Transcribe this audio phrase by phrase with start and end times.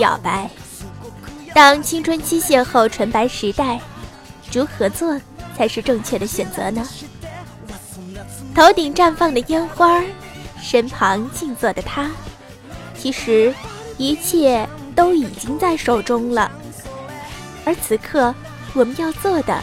[0.00, 0.48] 表白，
[1.52, 3.78] 当青春期邂逅纯白时代，
[4.50, 5.20] 如何做
[5.54, 6.82] 才是正确的选择呢？
[8.54, 10.02] 头顶绽放的烟花，
[10.58, 12.10] 身旁静坐的他，
[12.98, 13.54] 其实
[13.98, 16.50] 一切都已经在手中了。
[17.66, 18.34] 而此刻，
[18.72, 19.62] 我们要做的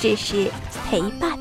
[0.00, 0.50] 只是
[0.90, 1.38] 陪伴。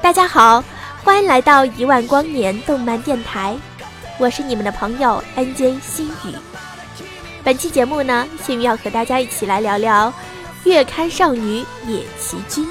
[0.00, 0.62] 大家好，
[1.02, 3.56] 欢迎来到一万光年动漫电台，
[4.18, 6.34] 我是你们的朋友 NJ 心语。
[7.42, 10.12] 本期节目呢，心语要和大家一起来聊聊
[10.62, 12.68] 月刊少女野崎君。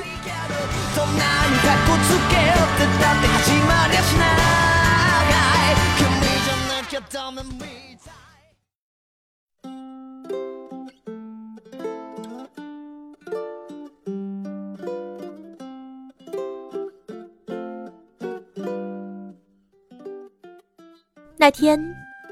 [21.43, 21.77] 那天，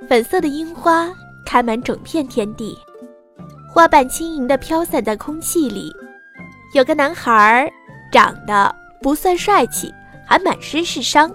[0.08, 1.12] 粉色的樱花
[1.46, 2.78] 开满整片天地，
[3.70, 5.92] 花瓣轻盈地飘散在空气里。
[6.74, 7.70] 有个男孩儿，
[8.10, 9.94] 长得不算帅气，
[10.26, 11.30] 还满身是伤。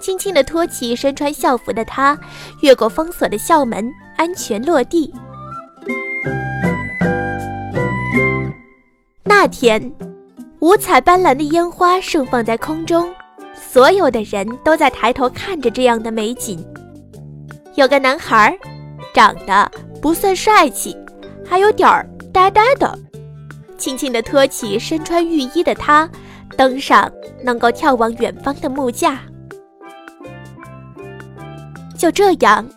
[0.00, 2.18] 轻轻地托起身穿校服的他，
[2.62, 5.14] 越过封锁的校门，安全落地。
[9.22, 9.92] 那天，
[10.58, 13.08] 五彩斑斓的烟花盛放在空中，
[13.54, 16.58] 所有的人都在抬头看着这样的美景。
[17.78, 18.58] 有个男孩，
[19.14, 19.70] 长得
[20.02, 20.96] 不算帅气，
[21.48, 22.98] 还有点儿呆呆的，
[23.78, 26.10] 轻轻地托起身穿浴衣的他，
[26.56, 27.08] 登上
[27.40, 29.20] 能够眺望远方的木架。
[31.96, 32.68] 就这样，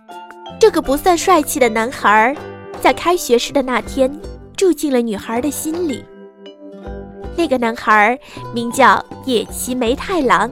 [0.60, 2.36] 这个不算帅气的男孩，
[2.80, 4.16] 在开学时的那天
[4.56, 6.06] 住进了女孩的心里。
[7.36, 8.20] 那个男孩
[8.54, 10.52] 名叫野崎梅太郎，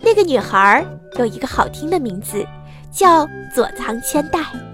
[0.00, 0.82] 那个女孩
[1.18, 2.42] 有一个好听的名字。
[2.98, 4.67] 叫佐仓千代。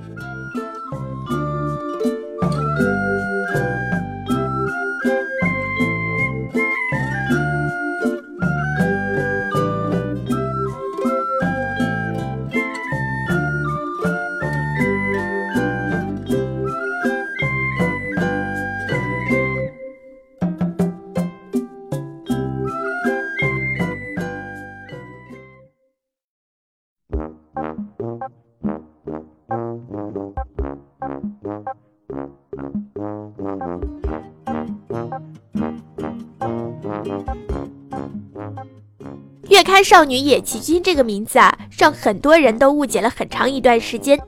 [39.49, 44.21] 月刊少女野崎君这个名字啊，让很多人都误解了很长一段时间。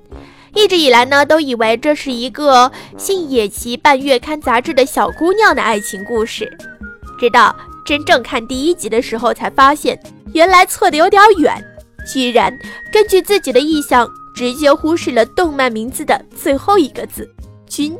[0.54, 6.56] 一直以来呢，都以为这是一个姓野崎办月刊杂志的小姑娘的爱情故事。
[7.18, 9.98] 直到真正看第一集的时候，才发现
[10.32, 11.62] 原来错的有点远，
[12.06, 12.56] 居然
[12.92, 17.28] 根据自己的意向，直接忽视了动漫名字的最后一个字
[17.68, 17.96] “君”。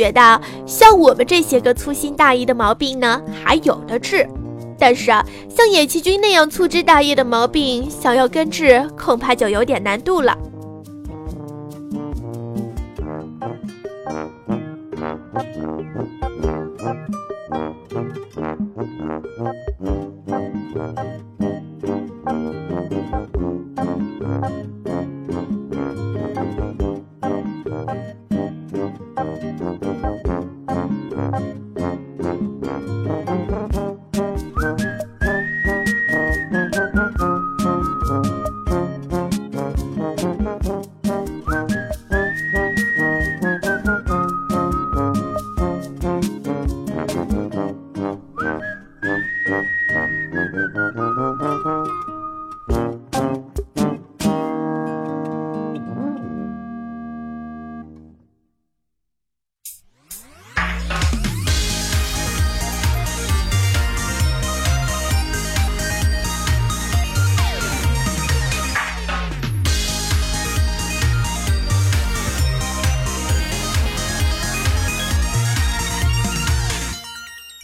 [0.00, 4.24] 觉得，像我们这些个粗心大意的毛病呢，还有的治；
[4.78, 5.22] 但是啊，
[5.54, 10.38] 像野崎君那样粗枝大叶的毛病，想要根治，恐怕就有点难度了。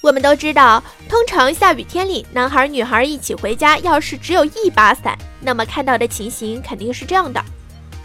[0.07, 7.45] 我们都知道，通常下雨天里，男孩女孩一起回家，要是只有一把伞，那么看到的情形肯定是这样的：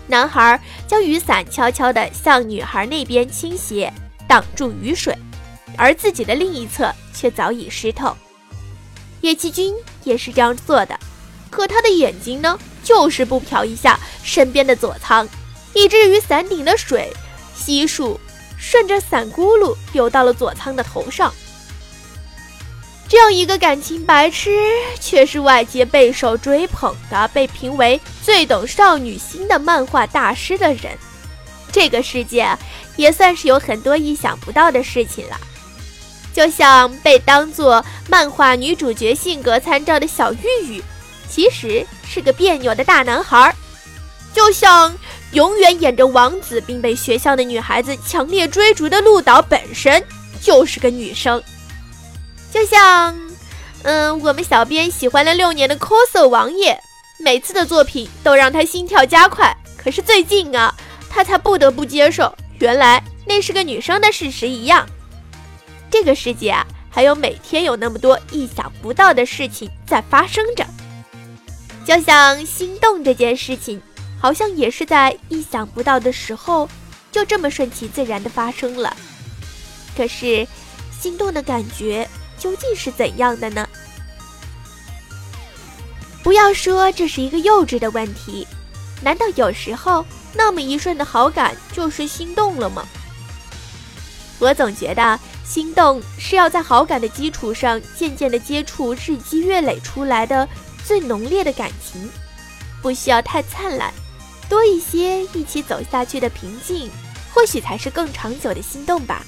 [0.07, 3.93] 男孩将雨伞悄悄地向女孩那边倾斜，
[4.27, 5.15] 挡住雨水，
[5.77, 8.17] 而自己的另一侧却早已湿透。
[9.21, 9.71] 野崎君
[10.03, 10.99] 也是这样做的，
[11.51, 15.29] 可他的眼睛呢，就是不瞟一下身边的佐仓，
[15.75, 17.13] 以至于伞顶的水
[17.55, 18.19] 悉数
[18.57, 21.31] 顺着伞轱辘流到了佐仓的头上。
[23.11, 24.57] 这样一个感情白痴，
[25.01, 30.97] 却是外界备受追捧的、被评为最懂少女心的漫画大师的人，
[31.73, 32.57] 这个世界
[32.95, 35.37] 也算是有很多意想不到的事情了。
[36.31, 40.81] 就像被当作漫画女主角性格参照的小玉玉，
[41.29, 43.53] 其实是个别扭的大男孩儿；
[44.33, 44.97] 就像
[45.33, 50.01] 永远演着王子并被学校的女孩子强烈追逐的鹿岛，本身
[50.41, 51.43] 就是个女生。
[52.51, 53.17] 就像，
[53.83, 56.77] 嗯，我们小编喜欢了六年的 coser 王爷，
[57.17, 59.55] 每次的作品都让他心跳加快。
[59.77, 60.75] 可是最近啊，
[61.09, 64.85] 他才不得不接受原来那是个女生的事实一样。
[65.89, 70.65] 这个世界啊，还有每天有那么多意想不到的事情在发生着。
[71.85, 73.81] 就像心动这件事情，
[74.19, 76.69] 好像也是在意想不到的时候，
[77.11, 78.95] 就这么顺其自然的发生了。
[79.97, 80.45] 可是，
[80.99, 82.07] 心动的感觉。
[82.41, 83.69] 究竟是怎样的呢？
[86.23, 88.47] 不要说这是一个幼稚的问题，
[89.01, 90.03] 难道有时候
[90.33, 92.83] 那么一瞬的好感就是心动了吗？
[94.39, 100.49] 我总觉得心动是要在好感的基础上渐渐的接触，日积月累出来的
[100.83, 102.09] 最浓烈的感情，
[102.81, 103.93] 不需要太灿烂，
[104.49, 106.89] 多一些一起走下去的平静，
[107.33, 109.23] 或许才是更长久的心动吧。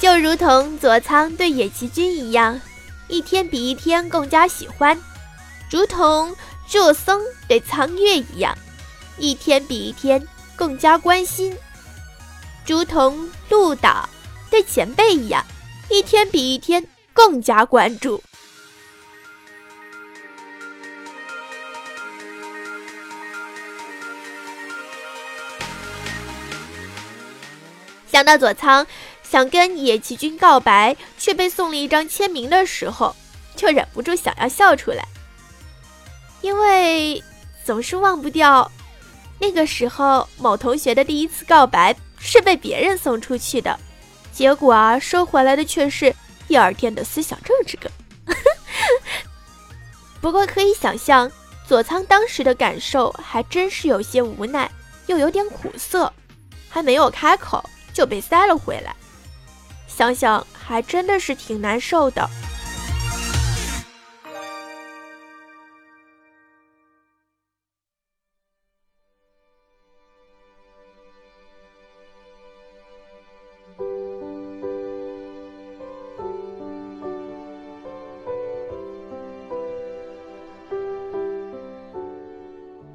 [0.00, 2.58] 就如同佐仓对野崎君一样，
[3.08, 4.96] 一天比一天更加喜欢；
[5.68, 6.34] 如同
[6.72, 8.56] 若僧对苍月一样，
[9.18, 10.24] 一天比一天
[10.54, 11.52] 更加关心；
[12.64, 14.08] 如同鹿岛
[14.48, 15.44] 对前辈一样，
[15.90, 18.22] 一天比一天更加关注。
[28.06, 28.86] 想到佐仓。
[29.30, 33.14] 想跟野崎君告白，却被送了一张签名的时候，
[33.54, 35.04] 就忍不住想要笑出来，
[36.40, 37.22] 因为
[37.62, 38.70] 总是忘不掉
[39.38, 43.78] 那个时候某同学的第一次告白是被别人送出去的，
[44.32, 46.14] 结果啊收回来的却是
[46.46, 47.90] 第二天的思想政治课。
[50.22, 51.30] 不过可以想象，
[51.66, 54.70] 佐仓当时的感受还真是有些无奈，
[55.06, 56.10] 又有点苦涩，
[56.68, 58.96] 还没有开口就被塞了回来。
[59.98, 62.24] 想想还真的是挺难受的。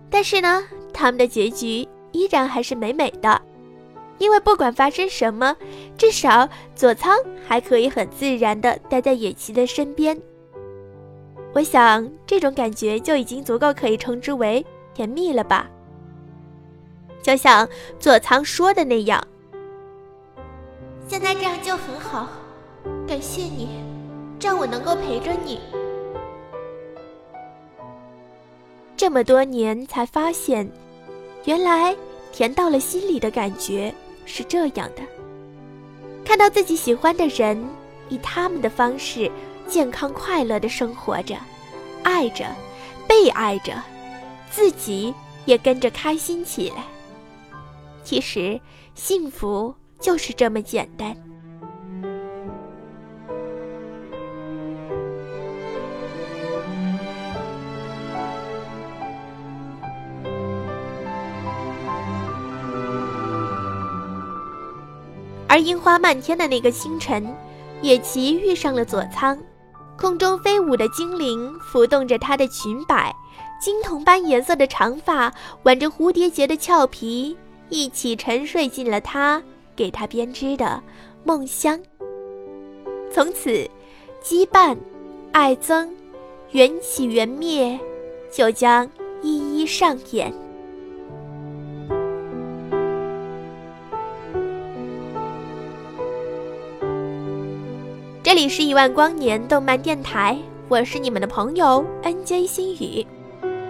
[0.10, 3.42] 但是呢，他们的结局依然还是美美的。
[4.20, 5.56] 因为不管发生什么，
[5.98, 7.18] 至少佐仓
[7.48, 10.20] 还可以很自然地待在野崎的身边。
[11.54, 15.70] 我想这种感觉就已经足够可以称之为甜蜜了吧。
[17.22, 17.68] 就像
[18.00, 19.22] 佐仓说的那样，
[21.08, 22.28] 现在这样就很好，
[23.08, 23.70] 感谢你，
[24.42, 25.60] 让我能够陪着你。
[28.96, 30.70] 这么多年才发现，
[31.46, 31.96] 原来
[32.32, 33.94] 甜到了心里的感觉。
[34.26, 35.02] 是这样的，
[36.24, 37.62] 看到自己喜欢的人
[38.10, 39.32] 以他们的方式
[39.68, 41.36] 健康快乐的生活着，
[42.04, 42.46] 爱着，
[43.08, 43.74] 被爱着，
[44.50, 45.14] 自己
[45.46, 46.84] 也跟着开心起来。
[48.04, 48.60] 其实，
[48.96, 51.16] 幸福就是这么简单。
[65.54, 67.24] 而樱花漫天的那个清晨，
[67.84, 69.38] 野崎遇上了佐仓，
[69.96, 73.16] 空中飞舞的精灵浮动着她的裙摆，
[73.62, 75.32] 金铜般颜色的长发
[75.62, 77.38] 挽着蝴蝶结的俏皮，
[77.70, 79.40] 一起沉睡进了他
[79.76, 80.82] 给他编织的
[81.24, 81.80] 梦乡。
[83.12, 83.70] 从此，
[84.24, 84.76] 羁绊、
[85.34, 85.88] 爱憎、
[86.50, 87.80] 缘起缘灭，
[88.32, 88.90] 就将
[89.22, 90.34] 一一上演。
[98.24, 100.38] 这里是一万光年动漫电台，
[100.70, 103.06] 我是你们的朋友 NJ 心语，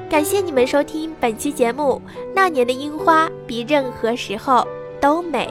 [0.08, 2.00] 感谢你们收听本期节目。
[2.36, 4.64] 那年的樱花比任何时候
[5.02, 5.50] 都美。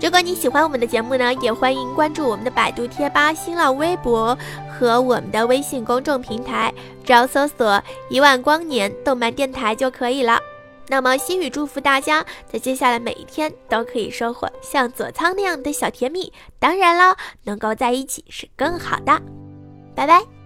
[0.00, 4.36] 如果你喜欢我们的节目呢，也欢迎关注我们的百度贴吧、新浪微博
[4.70, 6.72] 和我们的微信公众平台，
[7.04, 10.40] 只要搜索“一万光年动漫电台”就可以了。
[10.92, 16.30] 那么，心语祝福大家在接下来每一天都可以收获像佐仓那样的小甜蜜。
[16.58, 19.18] 当然了，能够在一起是更好的。
[19.96, 20.41] 拜拜。